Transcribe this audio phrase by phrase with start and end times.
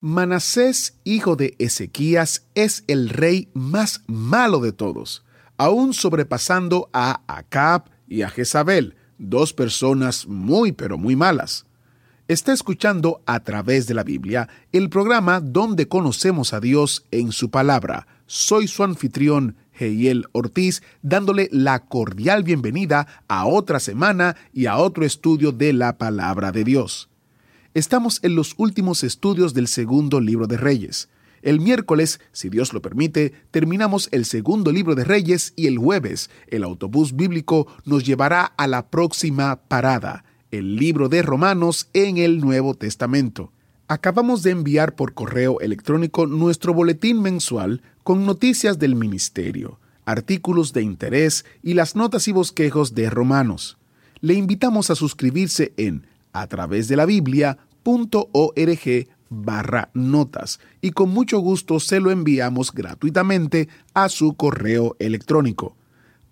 [0.00, 5.24] Manasés, hijo de Ezequías, es el rey más malo de todos,
[5.56, 11.66] aún sobrepasando a Acab y a Jezabel, dos personas muy pero muy malas.
[12.28, 17.50] Está escuchando a través de la Biblia el programa donde conocemos a Dios en su
[17.50, 18.06] palabra.
[18.26, 25.04] Soy su anfitrión, Heiel Ortiz, dándole la cordial bienvenida a otra semana y a otro
[25.04, 27.08] estudio de la palabra de Dios.
[27.74, 31.10] Estamos en los últimos estudios del segundo libro de Reyes.
[31.42, 36.30] El miércoles, si Dios lo permite, terminamos el segundo libro de Reyes y el jueves
[36.48, 42.40] el autobús bíblico nos llevará a la próxima parada, el libro de Romanos en el
[42.40, 43.52] Nuevo Testamento.
[43.86, 50.82] Acabamos de enviar por correo electrónico nuestro boletín mensual con noticias del ministerio, artículos de
[50.82, 53.76] interés y las notas y bosquejos de Romanos.
[54.20, 56.06] Le invitamos a suscribirse en
[56.40, 57.58] a través de la Biblia.org
[59.30, 65.76] barra notas y con mucho gusto se lo enviamos gratuitamente a su correo electrónico.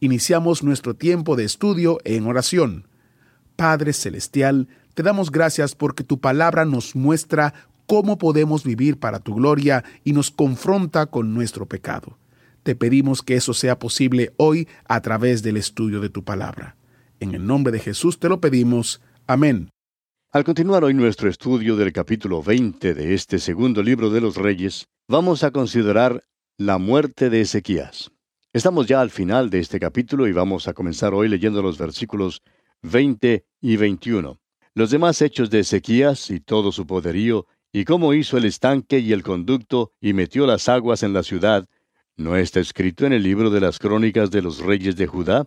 [0.00, 2.86] Iniciamos nuestro tiempo de estudio en oración.
[3.56, 7.54] Padre Celestial, te damos gracias porque tu palabra nos muestra
[7.86, 12.18] cómo podemos vivir para tu gloria y nos confronta con nuestro pecado.
[12.62, 16.76] Te pedimos que eso sea posible hoy a través del estudio de tu palabra.
[17.20, 19.00] En el nombre de Jesús te lo pedimos.
[19.26, 19.70] Amén.
[20.32, 24.86] Al continuar hoy nuestro estudio del capítulo 20 de este segundo libro de los Reyes,
[25.08, 26.22] vamos a considerar
[26.58, 28.10] la muerte de Ezequías.
[28.52, 32.42] Estamos ya al final de este capítulo y vamos a comenzar hoy leyendo los versículos
[32.86, 34.38] 20 y 21.
[34.74, 39.12] Los demás hechos de Ezequías y todo su poderío, y cómo hizo el estanque y
[39.12, 41.68] el conducto y metió las aguas en la ciudad,
[42.16, 45.46] ¿no está escrito en el libro de las crónicas de los reyes de Judá?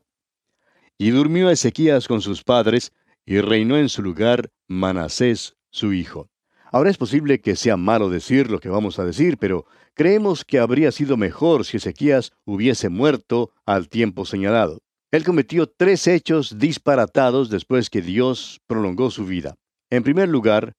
[0.98, 2.92] Y durmió Ezequías con sus padres,
[3.26, 6.30] y reinó en su lugar Manasés, su hijo.
[6.72, 10.60] Ahora es posible que sea malo decir lo que vamos a decir, pero creemos que
[10.60, 14.82] habría sido mejor si Ezequías hubiese muerto al tiempo señalado.
[15.12, 19.56] Él cometió tres hechos disparatados después que Dios prolongó su vida.
[19.90, 20.74] En primer lugar,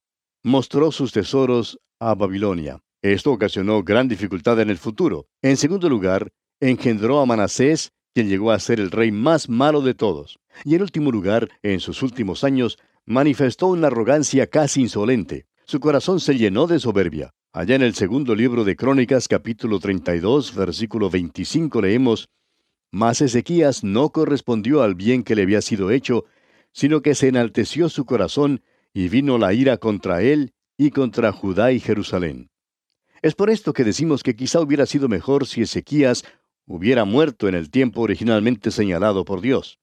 [0.45, 2.81] mostró sus tesoros a Babilonia.
[3.03, 5.27] Esto ocasionó gran dificultad en el futuro.
[5.43, 6.31] En segundo lugar,
[6.61, 10.39] engendró a Manasés, quien llegó a ser el rey más malo de todos.
[10.65, 15.47] Y en último lugar, en sus últimos años, manifestó una arrogancia casi insolente.
[15.65, 17.33] Su corazón se llenó de soberbia.
[17.53, 22.29] Allá en el segundo libro de Crónicas, capítulo 32, versículo 25, leemos,
[22.91, 26.25] mas Ezequías no correspondió al bien que le había sido hecho,
[26.73, 28.63] sino que se enalteció su corazón
[28.93, 32.51] y vino la ira contra él y contra Judá y Jerusalén.
[33.23, 36.25] Es por esto que decimos que quizá hubiera sido mejor si Ezequías
[36.67, 39.79] hubiera muerto en el tiempo originalmente señalado por Dios.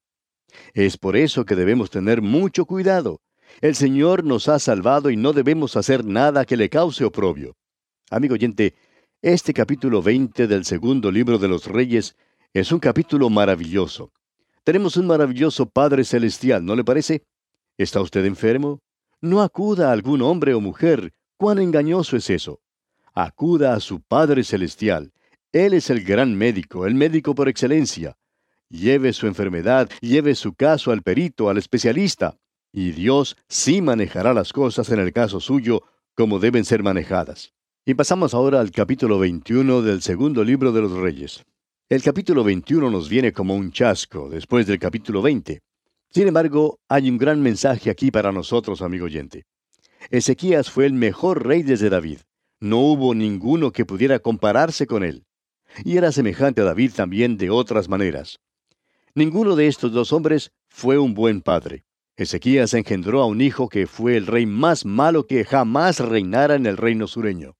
[0.74, 3.20] Es por eso que debemos tener mucho cuidado.
[3.60, 7.56] El Señor nos ha salvado y no debemos hacer nada que le cause oprobio.
[8.10, 8.74] Amigo oyente,
[9.22, 12.16] este capítulo 20 del segundo libro de los Reyes
[12.54, 14.10] es un capítulo maravilloso.
[14.64, 17.24] Tenemos un maravilloso Padre Celestial, ¿no le parece?
[17.76, 18.80] ¿Está usted enfermo?
[19.20, 21.12] No acuda a algún hombre o mujer.
[21.36, 22.60] ¿Cuán engañoso es eso?
[23.14, 25.12] Acuda a su Padre Celestial.
[25.52, 28.16] Él es el gran médico, el médico por excelencia.
[28.68, 32.36] Lleve su enfermedad, lleve su caso al perito, al especialista.
[32.72, 35.82] Y Dios sí manejará las cosas en el caso suyo
[36.14, 37.52] como deben ser manejadas.
[37.86, 41.44] Y pasamos ahora al capítulo 21 del segundo libro de los Reyes.
[41.90, 45.62] El capítulo 21 nos viene como un chasco después del capítulo 20.
[46.10, 49.46] Sin embargo, hay un gran mensaje aquí para nosotros, amigo oyente.
[50.10, 52.18] Ezequías fue el mejor rey desde David.
[52.60, 55.24] No hubo ninguno que pudiera compararse con él.
[55.82, 58.38] Y era semejante a David también de otras maneras.
[59.14, 61.84] Ninguno de estos dos hombres fue un buen padre.
[62.16, 66.66] Ezequías engendró a un hijo que fue el rey más malo que jamás reinara en
[66.66, 67.56] el reino sureño.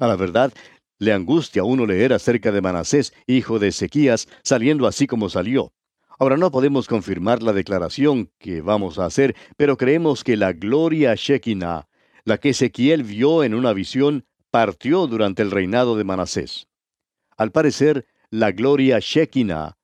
[0.00, 0.52] A la verdad,
[1.02, 5.72] le angustia a uno leer acerca de Manasés, hijo de Ezequías, saliendo así como salió.
[6.16, 11.16] Ahora no podemos confirmar la declaración que vamos a hacer, pero creemos que la gloria
[11.16, 11.88] Shekinah,
[12.24, 16.68] la que Ezequiel vio en una visión, partió durante el reinado de Manasés.
[17.36, 19.76] Al parecer, la gloria Shekinah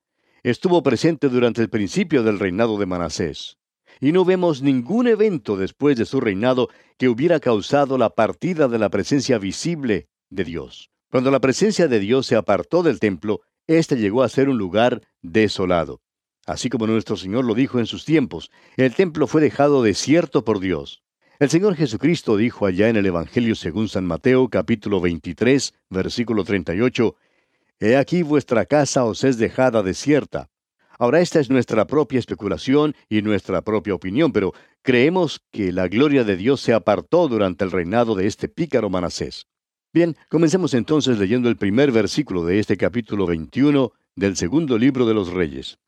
[0.45, 3.57] estuvo presente durante el principio del reinado de Manasés.
[4.01, 8.79] Y no vemos ningún evento después de su reinado que hubiera causado la partida de
[8.79, 10.93] la presencia visible de Dios.
[11.11, 15.01] Cuando la presencia de Dios se apartó del templo, éste llegó a ser un lugar
[15.23, 16.03] desolado.
[16.45, 20.61] Así como nuestro Señor lo dijo en sus tiempos, el templo fue dejado desierto por
[20.61, 21.03] Dios.
[21.39, 27.17] El Señor Jesucristo dijo allá en el Evangelio según San Mateo capítulo 23, versículo 38,
[27.81, 30.51] He aquí vuestra casa os es dejada desierta.
[30.99, 34.53] Ahora esta es nuestra propia especulación y nuestra propia opinión, pero
[34.83, 39.47] creemos que la gloria de Dios se apartó durante el reinado de este pícaro Manasés.
[39.91, 45.15] Bien, comencemos entonces leyendo el primer versículo de este capítulo 21 del segundo libro de
[45.15, 45.79] los Reyes.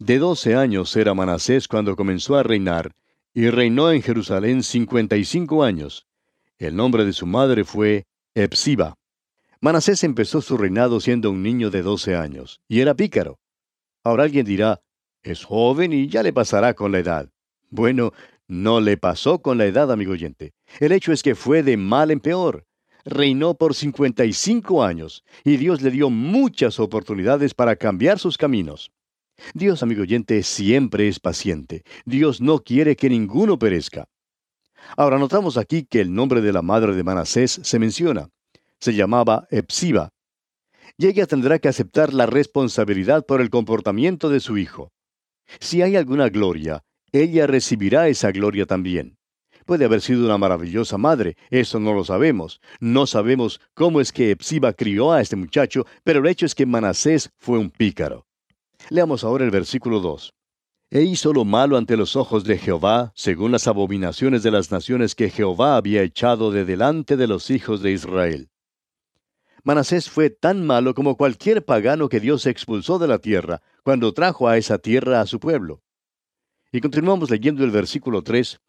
[0.00, 2.90] De doce años era Manasés cuando comenzó a reinar,
[3.32, 6.08] y reinó en Jerusalén cincuenta y cinco años.
[6.58, 8.96] El nombre de su madre fue Epsiba.
[9.60, 13.38] Manasés empezó su reinado siendo un niño de doce años, y era pícaro.
[14.02, 14.80] Ahora alguien dirá,
[15.22, 17.30] es joven y ya le pasará con la edad.
[17.70, 18.12] Bueno,
[18.48, 20.52] no le pasó con la edad, amigo oyente.
[20.80, 22.66] El hecho es que fue de mal en peor
[23.04, 28.90] reinó por 55 años y Dios le dio muchas oportunidades para cambiar sus caminos.
[29.52, 31.82] Dios, amigo oyente, siempre es paciente.
[32.04, 34.08] Dios no quiere que ninguno perezca.
[34.96, 38.28] Ahora notamos aquí que el nombre de la madre de Manasés se menciona.
[38.78, 40.10] Se llamaba Epsiba.
[40.96, 44.92] Y ella tendrá que aceptar la responsabilidad por el comportamiento de su hijo.
[45.60, 49.16] Si hay alguna gloria, ella recibirá esa gloria también.
[49.64, 52.60] Puede haber sido una maravillosa madre, eso no lo sabemos.
[52.80, 56.66] No sabemos cómo es que Epsiba crió a este muchacho, pero el hecho es que
[56.66, 58.26] Manasés fue un pícaro.
[58.90, 60.34] Leamos ahora el versículo 2.
[60.90, 65.14] E hizo lo malo ante los ojos de Jehová, según las abominaciones de las naciones
[65.14, 68.50] que Jehová había echado de delante de los hijos de Israel.
[69.62, 74.46] Manasés fue tan malo como cualquier pagano que Dios expulsó de la tierra, cuando trajo
[74.46, 75.82] a esa tierra a su pueblo.
[76.70, 78.60] Y continuamos leyendo el versículo 3,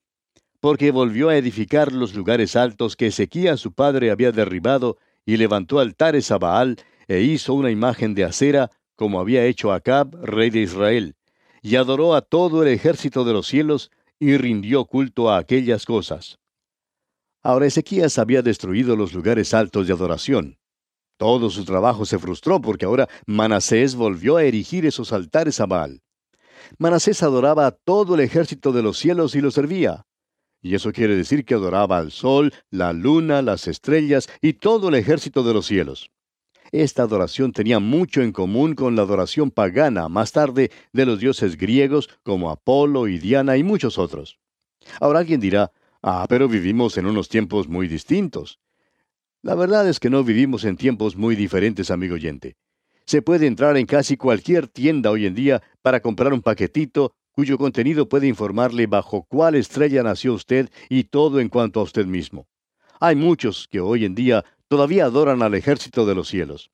[0.60, 5.80] porque volvió a edificar los lugares altos que Ezequías su padre había derribado, y levantó
[5.80, 10.62] altares a Baal, e hizo una imagen de acera, como había hecho Acab, rey de
[10.62, 11.16] Israel,
[11.62, 16.40] y adoró a todo el ejército de los cielos, y rindió culto a aquellas cosas.
[17.44, 20.58] Ahora Ezequías había destruido los lugares altos de adoración.
[21.18, 26.02] Todo su trabajo se frustró porque ahora Manasés volvió a erigir esos altares a Baal.
[26.78, 30.06] Manasés adoraba a todo el ejército de los cielos y lo servía.
[30.66, 34.96] Y eso quiere decir que adoraba al sol, la luna, las estrellas y todo el
[34.96, 36.10] ejército de los cielos.
[36.72, 41.56] Esta adoración tenía mucho en común con la adoración pagana más tarde de los dioses
[41.56, 44.40] griegos como Apolo y Diana y muchos otros.
[45.00, 45.72] Ahora alguien dirá,
[46.02, 48.60] ah, pero vivimos en unos tiempos muy distintos.
[49.44, 52.56] La verdad es que no vivimos en tiempos muy diferentes, amigo oyente.
[53.06, 57.58] Se puede entrar en casi cualquier tienda hoy en día para comprar un paquetito cuyo
[57.58, 62.48] contenido puede informarle bajo cuál estrella nació usted y todo en cuanto a usted mismo.
[63.02, 66.72] Hay muchos que hoy en día todavía adoran al ejército de los cielos.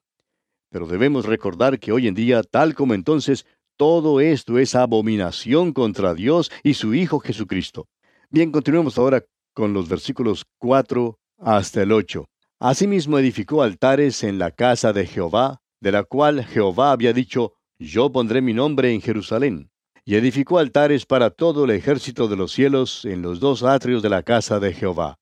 [0.70, 6.14] Pero debemos recordar que hoy en día, tal como entonces, todo esto es abominación contra
[6.14, 7.88] Dios y su Hijo Jesucristo.
[8.30, 12.30] Bien, continuemos ahora con los versículos 4 hasta el 8.
[12.60, 18.12] Asimismo edificó altares en la casa de Jehová, de la cual Jehová había dicho, Yo
[18.12, 19.71] pondré mi nombre en Jerusalén
[20.12, 24.10] y edificó altares para todo el ejército de los cielos en los dos atrios de
[24.10, 25.20] la casa de Jehová.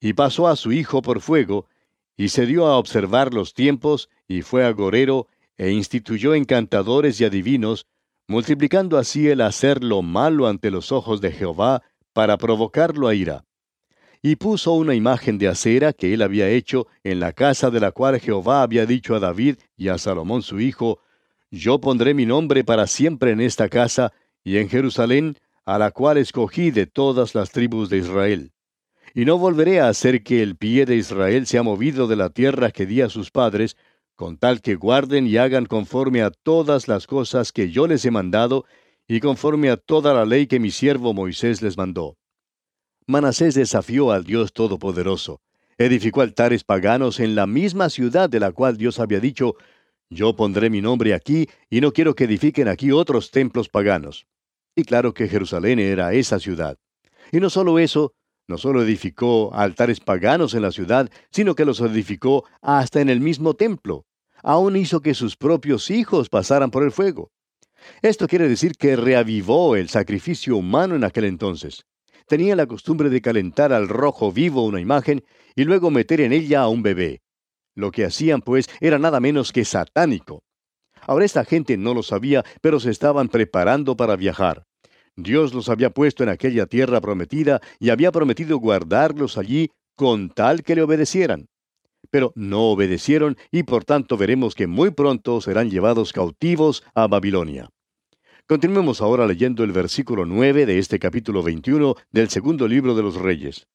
[0.00, 1.68] Y pasó a su hijo por fuego,
[2.16, 7.86] y se dio a observar los tiempos, y fue agorero, e instituyó encantadores y adivinos,
[8.26, 13.44] multiplicando así el hacer lo malo ante los ojos de Jehová, para provocarlo a ira.
[14.22, 17.92] Y puso una imagen de acera que él había hecho en la casa de la
[17.92, 20.98] cual Jehová había dicho a David y a Salomón su hijo,
[21.50, 24.12] yo pondré mi nombre para siempre en esta casa
[24.44, 28.52] y en Jerusalén, a la cual escogí de todas las tribus de Israel.
[29.14, 32.70] Y no volveré a hacer que el pie de Israel sea movido de la tierra
[32.70, 33.76] que di a sus padres,
[34.14, 38.10] con tal que guarden y hagan conforme a todas las cosas que yo les he
[38.10, 38.64] mandado,
[39.08, 42.16] y conforme a toda la ley que mi siervo Moisés les mandó.
[43.06, 45.40] Manasés desafió al Dios Todopoderoso.
[45.78, 49.56] Edificó altares paganos en la misma ciudad de la cual Dios había dicho,
[50.10, 54.26] yo pondré mi nombre aquí y no quiero que edifiquen aquí otros templos paganos.
[54.74, 56.76] Y claro que Jerusalén era esa ciudad.
[57.30, 58.12] Y no solo eso,
[58.48, 63.20] no solo edificó altares paganos en la ciudad, sino que los edificó hasta en el
[63.20, 64.04] mismo templo.
[64.42, 67.30] Aún hizo que sus propios hijos pasaran por el fuego.
[68.02, 71.84] Esto quiere decir que reavivó el sacrificio humano en aquel entonces.
[72.26, 75.24] Tenía la costumbre de calentar al rojo vivo una imagen
[75.54, 77.22] y luego meter en ella a un bebé.
[77.74, 80.42] Lo que hacían, pues, era nada menos que satánico.
[81.02, 84.64] Ahora esta gente no lo sabía, pero se estaban preparando para viajar.
[85.16, 90.62] Dios los había puesto en aquella tierra prometida y había prometido guardarlos allí con tal
[90.62, 91.48] que le obedecieran.
[92.10, 97.68] Pero no obedecieron y por tanto veremos que muy pronto serán llevados cautivos a Babilonia.
[98.46, 103.16] Continuemos ahora leyendo el versículo 9 de este capítulo 21 del segundo libro de los
[103.16, 103.68] Reyes.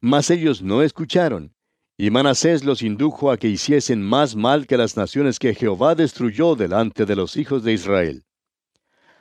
[0.00, 1.55] Mas ellos no escucharon,
[1.98, 6.54] y Manasés los indujo a que hiciesen más mal que las naciones que Jehová destruyó
[6.54, 8.24] delante de los hijos de Israel.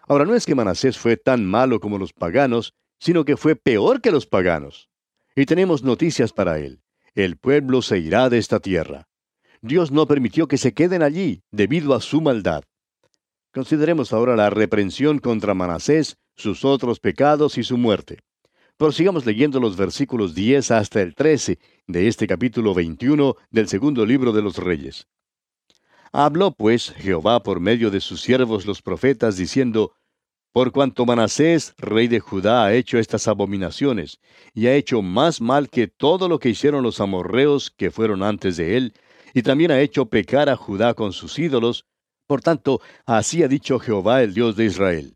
[0.08, 4.02] Ahora no es que Manasés fue tan malo como los paganos, sino que fue peor
[4.02, 4.90] que los paganos.
[5.36, 6.82] Y tenemos noticias para él.
[7.14, 9.08] El pueblo se irá de esta tierra.
[9.62, 12.64] Dios no permitió que se queden allí debido a su maldad.
[13.54, 18.20] Consideremos ahora la reprensión contra Manasés, sus otros pecados y su muerte.
[18.78, 24.34] Prosigamos leyendo los versículos 10 hasta el 13 de este capítulo 21 del segundo libro
[24.34, 25.08] de los Reyes.
[26.12, 29.94] Habló pues Jehová por medio de sus siervos los profetas, diciendo,
[30.52, 34.20] Por cuanto Manasés, rey de Judá, ha hecho estas abominaciones,
[34.54, 38.58] y ha hecho más mal que todo lo que hicieron los amorreos que fueron antes
[38.58, 38.94] de él,
[39.34, 41.86] y también ha hecho pecar a Judá con sus ídolos,
[42.28, 45.16] por tanto, así ha dicho Jehová el Dios de Israel.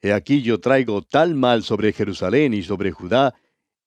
[0.00, 3.34] He aquí yo traigo tal mal sobre Jerusalén y sobre Judá,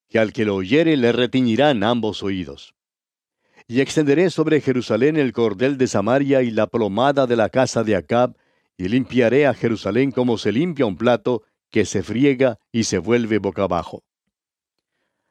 [0.08, 2.74] que al que lo oyere le retiñirán ambos oídos.
[3.66, 7.96] Y extenderé sobre Jerusalén el cordel de Samaria y la plomada de la casa de
[7.96, 8.36] Acab,
[8.76, 13.38] y limpiaré a Jerusalén como se limpia un plato que se friega y se vuelve
[13.38, 14.04] boca abajo.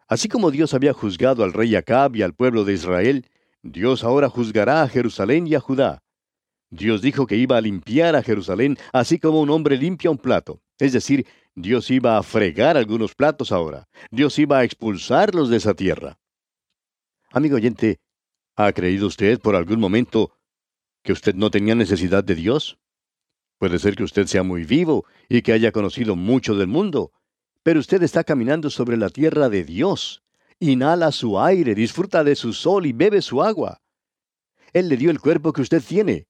[0.08, 3.28] Así como Dios había juzgado al rey Acab y al pueblo de Israel,
[3.62, 6.02] Dios ahora juzgará a Jerusalén y a Judá.
[6.72, 10.62] Dios dijo que iba a limpiar a Jerusalén así como un hombre limpia un plato.
[10.80, 13.90] Es decir, Dios iba a fregar algunos platos ahora.
[14.10, 16.18] Dios iba a expulsarlos de esa tierra.
[17.30, 18.00] Amigo oyente,
[18.56, 20.32] ¿ha creído usted por algún momento
[21.04, 22.80] que usted no tenía necesidad de Dios?
[23.58, 27.12] Puede ser que usted sea muy vivo y que haya conocido mucho del mundo,
[27.64, 30.24] pero usted está caminando sobre la tierra de Dios.
[30.60, 33.82] Inhala su aire, disfruta de su sol y bebe su agua.
[34.74, 36.28] Él le dio el cuerpo que usted tiene.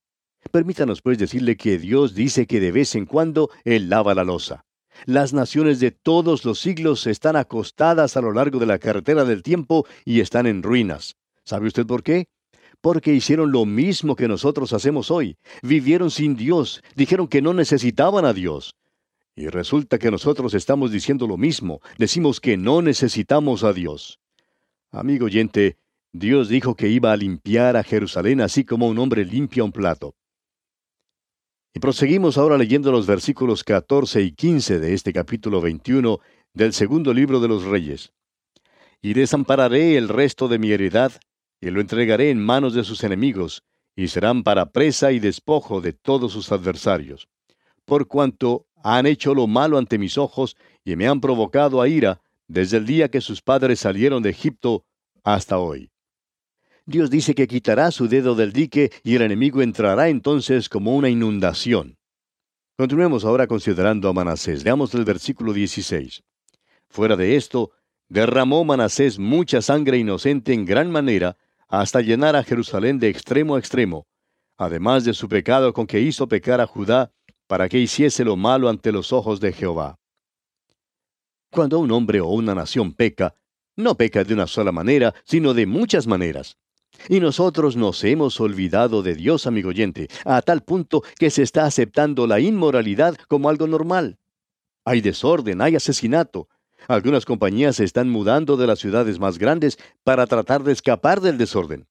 [0.50, 4.65] Permítanos pues decirle que Dios dice que de vez en cuando Él lava la losa.
[5.05, 9.43] Las naciones de todos los siglos están acostadas a lo largo de la carretera del
[9.43, 11.15] tiempo y están en ruinas.
[11.43, 12.27] ¿Sabe usted por qué?
[12.81, 15.38] Porque hicieron lo mismo que nosotros hacemos hoy.
[15.62, 18.75] Vivieron sin Dios, dijeron que no necesitaban a Dios.
[19.36, 24.19] Y resulta que nosotros estamos diciendo lo mismo, decimos que no necesitamos a Dios.
[24.91, 25.77] Amigo oyente,
[26.12, 30.15] Dios dijo que iba a limpiar a Jerusalén así como un hombre limpia un plato.
[31.73, 36.19] Y proseguimos ahora leyendo los versículos 14 y 15 de este capítulo 21
[36.53, 38.11] del segundo libro de los Reyes.
[39.01, 41.13] Y desampararé el resto de mi heredad,
[41.61, 43.63] y lo entregaré en manos de sus enemigos,
[43.95, 47.29] y serán para presa y despojo de todos sus adversarios.
[47.85, 52.21] Por cuanto han hecho lo malo ante mis ojos, y me han provocado a ira,
[52.49, 54.83] desde el día que sus padres salieron de Egipto
[55.23, 55.89] hasta hoy.
[56.91, 61.10] Dios dice que quitará su dedo del dique y el enemigo entrará entonces como una
[61.10, 61.98] inundación.
[62.77, 64.63] Continuemos ahora considerando a Manasés.
[64.65, 66.21] Leamos el versículo 16.
[66.89, 67.71] Fuera de esto,
[68.10, 71.38] derramó Manasés mucha sangre inocente en gran manera,
[71.69, 74.05] hasta llenar a Jerusalén de extremo a extremo,
[74.57, 77.13] además de su pecado con que hizo pecar a Judá,
[77.48, 79.98] para que hiciese lo malo ante los ojos de Jehová.
[81.50, 83.33] Cuando un hombre o una nación peca,
[83.77, 86.57] no peca de una sola manera, sino de muchas maneras.
[87.10, 91.65] Y nosotros nos hemos olvidado de Dios, amigo oyente, a tal punto que se está
[91.65, 94.17] aceptando la inmoralidad como algo normal.
[94.86, 96.48] Hay desorden, hay asesinato.
[96.88, 101.38] Algunas compañías se están mudando de las ciudades más grandes para tratar de escapar del
[101.38, 101.88] desorden.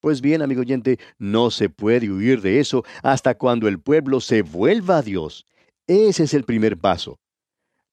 [0.00, 4.42] Pues bien, amigo oyente, no se puede huir de eso hasta cuando el pueblo se
[4.42, 5.46] vuelva a Dios.
[5.86, 7.18] Ese es el primer paso.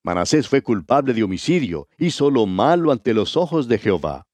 [0.03, 4.25] Manasés fue culpable de homicidio, hizo lo malo ante los ojos de Jehová.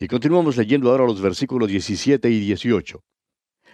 [0.00, 3.02] Y continuamos leyendo ahora los versículos 17 y 18.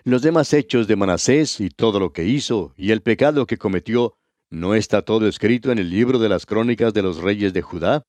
[0.05, 4.17] Los demás hechos de Manasés y todo lo que hizo y el pecado que cometió,
[4.49, 8.07] ¿no está todo escrito en el libro de las crónicas de los reyes de Judá?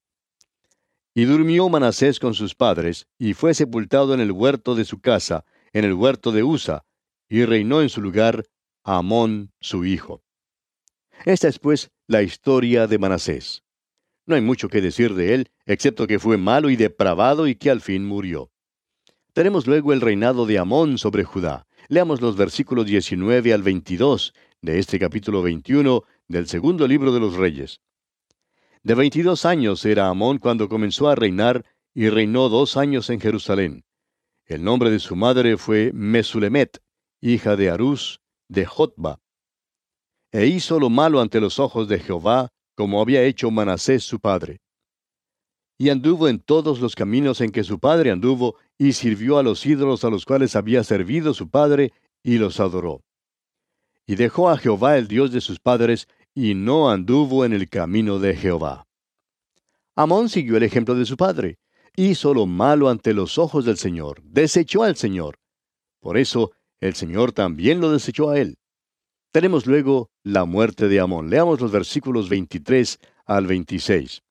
[1.13, 5.45] Y durmió Manasés con sus padres, y fue sepultado en el huerto de su casa,
[5.73, 6.85] en el huerto de Usa,
[7.27, 8.45] y reinó en su lugar
[8.83, 10.23] Amón su hijo.
[11.25, 13.64] Esta es pues la historia de Manasés.
[14.25, 17.69] No hay mucho que decir de él, excepto que fue malo y depravado y que
[17.69, 18.51] al fin murió.
[19.33, 21.67] Tenemos luego el reinado de Amón sobre Judá.
[21.89, 27.35] Leamos los versículos 19 al 22 de este capítulo 21 del segundo libro de los
[27.35, 27.81] Reyes.
[28.81, 33.85] De veintidós años era Amón cuando comenzó a reinar y reinó dos años en Jerusalén.
[34.45, 36.81] El nombre de su madre fue Mesulemet,
[37.21, 39.19] hija de Arús, de Jotba.
[40.31, 44.61] E hizo lo malo ante los ojos de Jehová, como había hecho Manasés su padre.
[45.77, 49.65] Y anduvo en todos los caminos en que su padre anduvo, y sirvió a los
[49.65, 51.91] ídolos a los cuales había servido su padre,
[52.23, 53.03] y los adoró.
[54.05, 58.19] Y dejó a Jehová el Dios de sus padres, y no anduvo en el camino
[58.19, 58.87] de Jehová.
[59.95, 61.57] Amón siguió el ejemplo de su padre,
[61.95, 65.39] hizo lo malo ante los ojos del Señor, desechó al Señor.
[66.01, 66.51] Por eso
[66.81, 68.57] el Señor también lo desechó a él.
[69.35, 71.29] Tenemos luego la muerte de Amón.
[71.29, 74.23] Leamos los versículos 23 al 26.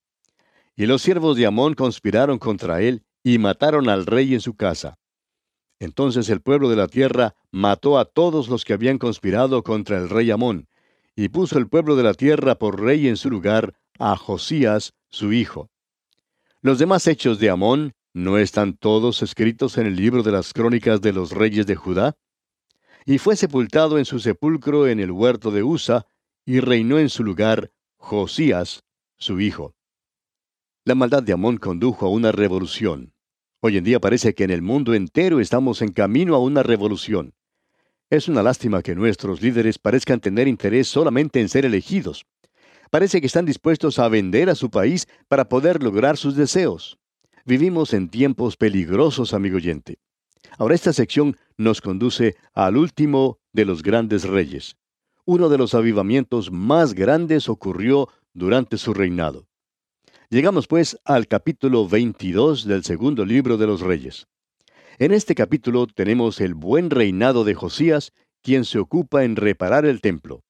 [0.77, 4.97] Y los siervos de Amón conspiraron contra él y mataron al rey en su casa.
[5.79, 10.09] Entonces el pueblo de la tierra mató a todos los que habían conspirado contra el
[10.09, 10.69] rey Amón,
[11.15, 15.35] y puso el pueblo de la tierra por rey en su lugar a Josías, su
[15.35, 15.69] hijo.
[16.63, 21.03] Los demás hechos de Amón, ¿no están todos escritos en el libro de las crónicas
[21.03, 22.17] de los reyes de Judá?
[23.07, 26.07] Y fue sepultado en su sepulcro en el huerto de Usa,
[26.47, 28.85] y reinó en su lugar Josías,
[29.19, 29.75] su hijo.
[30.85, 33.15] La maldad de Amón condujo a una revolución.
[33.61, 37.35] Hoy en día parece que en el mundo entero estamos en camino a una revolución.
[38.11, 42.27] Es una lástima que nuestros líderes parezcan tener interés solamente en ser elegidos.
[42.91, 46.99] Parece que están dispuestos a vender a su país para poder lograr sus deseos.
[47.47, 49.99] Vivimos en tiempos peligrosos, amigo oyente.
[50.59, 54.77] Ahora esta sección nos conduce al último de los grandes reyes.
[55.25, 59.47] Uno de los avivamientos más grandes ocurrió durante su reinado.
[60.31, 64.27] Llegamos pues al capítulo 22 del segundo libro de los reyes.
[64.99, 68.13] En este capítulo tenemos el buen reinado de Josías,
[68.43, 70.45] quien se ocupa en reparar el templo.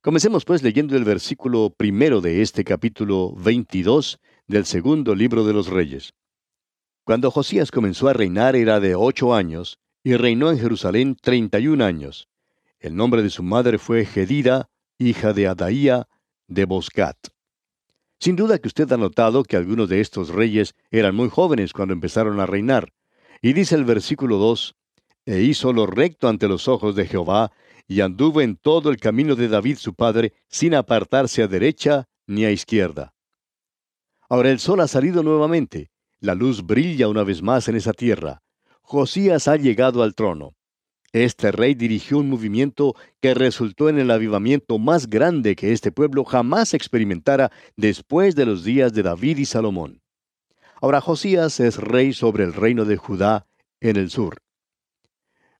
[0.00, 5.66] Comencemos pues leyendo el versículo primero de este capítulo 22 del segundo libro de los
[5.66, 6.14] Reyes.
[7.06, 11.68] Cuando Josías comenzó a reinar era de ocho años, y reinó en Jerusalén treinta y
[11.68, 12.28] un años.
[12.80, 16.08] El nombre de su madre fue Gedida, hija de Adaía,
[16.48, 17.16] de Boscat.
[18.18, 21.94] Sin duda que usted ha notado que algunos de estos reyes eran muy jóvenes cuando
[21.94, 22.92] empezaron a reinar.
[23.40, 24.74] Y dice el versículo 2,
[25.26, 27.52] E hizo lo recto ante los ojos de Jehová,
[27.86, 32.44] y anduvo en todo el camino de David su padre, sin apartarse a derecha ni
[32.44, 33.14] a izquierda.
[34.28, 35.92] Ahora el sol ha salido nuevamente,
[36.26, 38.42] la luz brilla una vez más en esa tierra.
[38.82, 40.54] Josías ha llegado al trono.
[41.12, 46.24] Este rey dirigió un movimiento que resultó en el avivamiento más grande que este pueblo
[46.24, 50.02] jamás experimentara después de los días de David y Salomón.
[50.82, 53.46] Ahora Josías es rey sobre el reino de Judá
[53.80, 54.38] en el sur.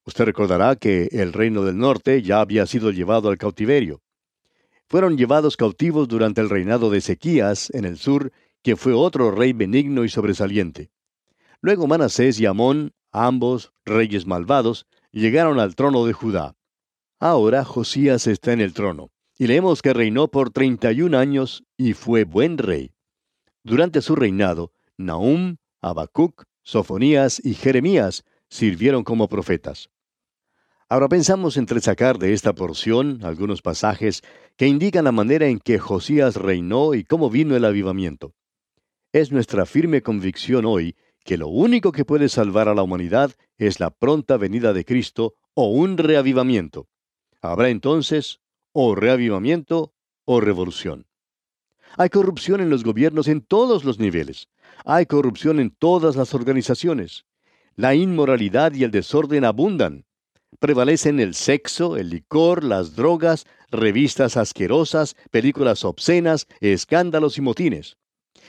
[0.05, 4.03] Usted recordará que el reino del norte ya había sido llevado al cautiverio.
[4.89, 8.31] Fueron llevados cautivos durante el reinado de Ezequías en el sur,
[8.67, 10.91] que fue otro rey benigno y sobresaliente.
[11.61, 16.57] Luego Manasés y Amón, ambos reyes malvados, llegaron al trono de Judá.
[17.21, 21.63] Ahora Josías está en el trono, y leemos que reinó por treinta y un años
[21.77, 22.91] y fue buen rey.
[23.63, 29.91] Durante su reinado, Nahum, Habacuc, Sofonías y Jeremías sirvieron como profetas.
[30.89, 34.25] Ahora pensamos en sacar de esta porción algunos pasajes
[34.57, 38.35] que indican la manera en que Josías reinó y cómo vino el avivamiento.
[39.13, 43.81] Es nuestra firme convicción hoy que lo único que puede salvar a la humanidad es
[43.81, 46.89] la pronta venida de Cristo o un reavivamiento.
[47.41, 48.41] Habrá entonces
[48.73, 51.07] o reavivamiento o revolución.
[51.97, 54.49] Hay corrupción en los gobiernos en todos los niveles.
[54.85, 57.25] Hay corrupción en todas las organizaciones.
[57.75, 60.05] La inmoralidad y el desorden abundan.
[60.59, 67.97] Prevalecen el sexo, el licor, las drogas, revistas asquerosas, películas obscenas, escándalos y motines.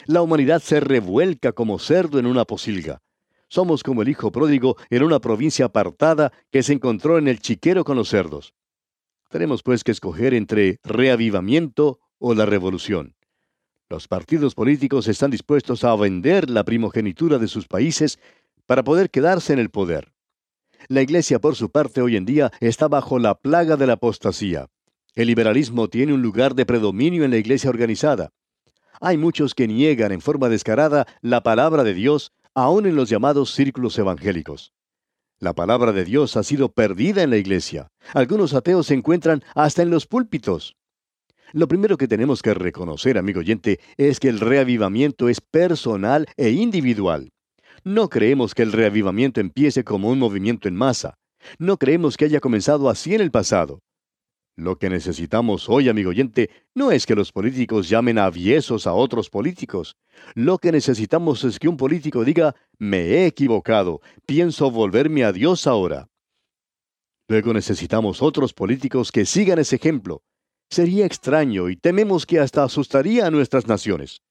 [0.08, 3.02] La humanidad se revuelca como cerdo en una posilga.
[3.50, 7.84] Somos como el hijo pródigo en una provincia apartada que se encontró en el chiquero
[7.84, 8.54] con los cerdos.
[9.30, 13.16] Tenemos pues que escoger entre reavivamiento o la revolución.
[13.90, 18.18] Los partidos políticos están dispuestos a vender la primogenitura de sus países
[18.66, 20.14] para poder quedarse en el poder.
[20.88, 24.68] La Iglesia, por su parte, hoy en día está bajo la plaga de la apostasía.
[25.16, 28.32] El liberalismo tiene un lugar de predominio en la Iglesia organizada.
[29.00, 33.54] Hay muchos que niegan en forma descarada la palabra de Dios, aun en los llamados
[33.54, 34.74] círculos evangélicos.
[35.40, 37.90] La palabra de Dios ha sido perdida en la iglesia.
[38.14, 40.76] Algunos ateos se encuentran hasta en los púlpitos.
[41.54, 46.50] Lo primero que tenemos que reconocer, amigo oyente, es que el reavivamiento es personal e
[46.50, 47.30] individual.
[47.84, 51.14] No creemos que el reavivamiento empiece como un movimiento en masa.
[51.60, 53.80] No creemos que haya comenzado así en el pasado.
[54.58, 59.30] Lo que necesitamos hoy, amigo oyente, no es que los políticos llamen aviesos a otros
[59.30, 59.98] políticos.
[60.34, 65.68] Lo que necesitamos es que un político diga, me he equivocado, pienso volverme a Dios
[65.68, 66.10] ahora.
[67.28, 70.24] Luego necesitamos otros políticos que sigan ese ejemplo.
[70.72, 74.22] Sería extraño y tememos que hasta asustaría a nuestras naciones.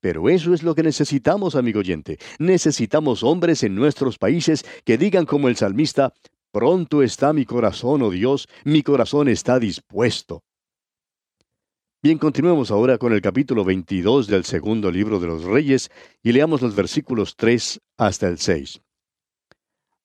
[0.00, 2.18] Pero eso es lo que necesitamos, amigo oyente.
[2.38, 6.14] Necesitamos hombres en nuestros países que digan como el salmista,
[6.56, 10.42] Pronto está mi corazón, oh Dios, mi corazón está dispuesto.
[12.02, 15.90] Bien, continuemos ahora con el capítulo 22 del segundo libro de los Reyes
[16.22, 18.80] y leamos los versículos 3 hasta el 6.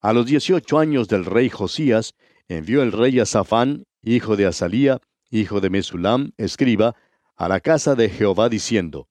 [0.01, 2.15] A los 18 años del rey Josías,
[2.49, 6.97] envió el rey a Safán, hijo de Azalía, hijo de Mesulam, escriba,
[7.37, 9.07] a la casa de Jehová diciendo,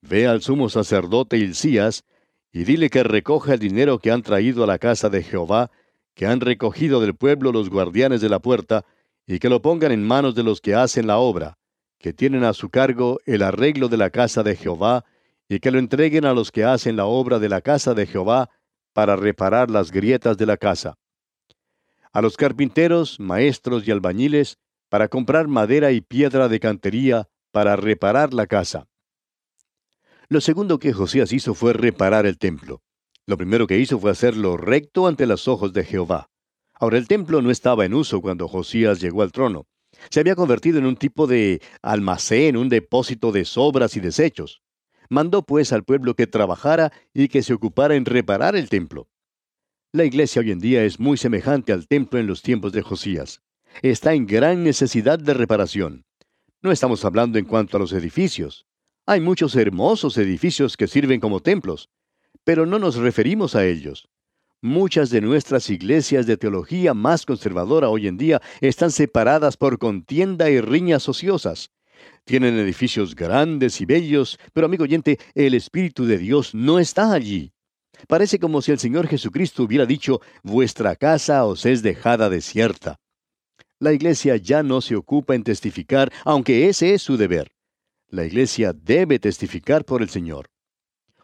[0.00, 2.04] Ve al sumo sacerdote Hilcías,
[2.52, 5.72] y dile que recoja el dinero que han traído a la casa de Jehová,
[6.18, 8.84] que han recogido del pueblo los guardianes de la puerta,
[9.24, 11.58] y que lo pongan en manos de los que hacen la obra,
[11.96, 15.04] que tienen a su cargo el arreglo de la casa de Jehová,
[15.48, 18.50] y que lo entreguen a los que hacen la obra de la casa de Jehová,
[18.92, 20.98] para reparar las grietas de la casa.
[22.12, 28.34] A los carpinteros, maestros y albañiles, para comprar madera y piedra de cantería, para reparar
[28.34, 28.88] la casa.
[30.28, 32.82] Lo segundo que Josías hizo fue reparar el templo.
[33.28, 36.30] Lo primero que hizo fue hacerlo recto ante los ojos de Jehová.
[36.72, 39.66] Ahora el templo no estaba en uso cuando Josías llegó al trono.
[40.08, 44.62] Se había convertido en un tipo de almacén, un depósito de sobras y desechos.
[45.10, 49.10] Mandó pues al pueblo que trabajara y que se ocupara en reparar el templo.
[49.92, 53.42] La iglesia hoy en día es muy semejante al templo en los tiempos de Josías.
[53.82, 56.06] Está en gran necesidad de reparación.
[56.62, 58.64] No estamos hablando en cuanto a los edificios.
[59.04, 61.90] Hay muchos hermosos edificios que sirven como templos,
[62.48, 64.08] pero no nos referimos a ellos.
[64.62, 70.48] Muchas de nuestras iglesias de teología más conservadora hoy en día están separadas por contienda
[70.48, 71.72] y riñas ociosas.
[72.24, 77.52] Tienen edificios grandes y bellos, pero amigo oyente, el Espíritu de Dios no está allí.
[78.06, 82.96] Parece como si el Señor Jesucristo hubiera dicho, vuestra casa os es dejada desierta.
[83.78, 87.52] La iglesia ya no se ocupa en testificar, aunque ese es su deber.
[88.08, 90.48] La iglesia debe testificar por el Señor.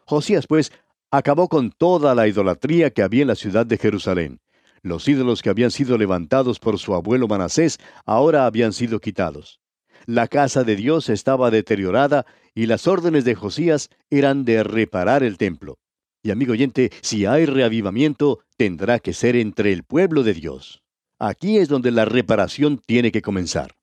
[0.07, 0.71] Josías, pues,
[1.17, 4.39] acabó con toda la idolatría que había en la ciudad de Jerusalén.
[4.81, 9.59] Los ídolos que habían sido levantados por su abuelo Manasés ahora habían sido quitados.
[10.05, 15.37] La casa de Dios estaba deteriorada y las órdenes de Josías eran de reparar el
[15.37, 15.79] templo.
[16.21, 20.83] Y amigo oyente, si hay reavivamiento, tendrá que ser entre el pueblo de Dios.
[21.17, 23.75] Aquí es donde la reparación tiene que comenzar.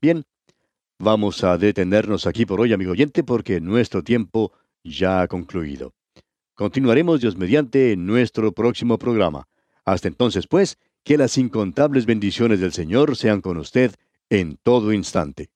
[0.00, 0.24] Bien,
[0.98, 4.52] vamos a detenernos aquí por hoy, amigo oyente, porque nuestro tiempo
[4.84, 5.92] ya ha concluido.
[6.56, 9.46] Continuaremos Dios mediante en nuestro próximo programa.
[9.84, 13.94] Hasta entonces, pues, que las incontables bendiciones del Señor sean con usted
[14.30, 15.50] en todo instante.